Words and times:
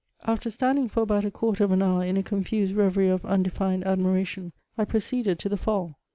After 0.25 0.49
standing 0.49 0.89
for 0.89 1.01
about 1.03 1.25
a 1.25 1.29
quarter 1.29 1.63
of 1.63 1.71
an 1.71 1.83
hour 1.83 2.03
in 2.03 2.17
a 2.17 2.23
confused 2.23 2.73
^reverie 2.73 3.13
of 3.13 3.21
undeHned 3.21 3.85
admiration, 3.85 4.51
I 4.75 4.83
proceeded 4.83 5.37
to 5.37 5.47
the 5.49 5.57
Fall. 5.57 5.95